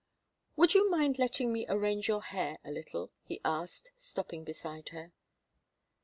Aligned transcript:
"Would 0.55 0.73
you 0.73 0.89
mind 0.89 1.19
letting 1.19 1.53
me 1.53 1.67
arrange 1.69 2.07
your 2.07 2.23
hair 2.23 2.57
a 2.65 2.71
little?" 2.71 3.11
he 3.21 3.39
asked, 3.45 3.91
stopping 3.95 4.43
beside 4.43 4.89
her. 4.89 5.11